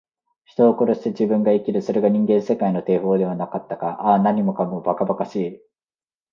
[0.45, 1.83] 人を殺して自分が生きる。
[1.83, 3.99] それが人間世界の定法ではなかったか。
[4.01, 5.61] ああ、何もかも、ばかばかしい。